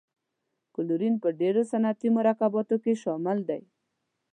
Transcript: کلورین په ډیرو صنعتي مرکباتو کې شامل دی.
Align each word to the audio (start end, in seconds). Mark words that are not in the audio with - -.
کلورین 0.75 1.15
په 1.23 1.29
ډیرو 1.39 1.61
صنعتي 1.71 2.09
مرکباتو 2.17 2.75
کې 2.83 2.93
شامل 3.03 3.37
دی. 3.49 3.61